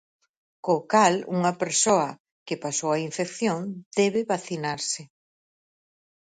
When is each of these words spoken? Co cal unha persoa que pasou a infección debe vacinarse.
Co 0.65 0.75
cal 0.93 1.15
unha 1.37 1.53
persoa 1.61 2.09
que 2.47 2.61
pasou 2.63 2.89
a 2.93 3.01
infección 3.07 3.59
debe 3.99 4.21
vacinarse. 4.33 5.01